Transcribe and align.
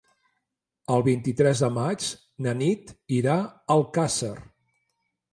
El 0.93 1.03
vint-i-tres 1.07 1.59
de 1.65 1.67
maig 1.75 2.07
na 2.45 2.53
Nit 2.61 2.93
irà 3.19 3.35
a 3.43 3.75
Alcàsser. 3.77 4.33